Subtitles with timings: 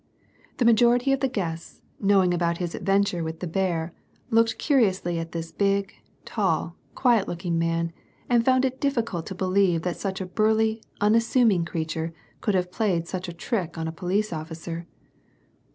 [0.57, 3.93] The majority of the guests, knowing about his adventure with the bear,
[4.31, 5.93] looked curiously at this big,
[6.25, 7.91] tall, quiet looking man,
[8.27, 13.07] and found it (litftcult to believe that such a burly, unassuming creature could have played
[13.07, 14.87] such a trick on a police officer.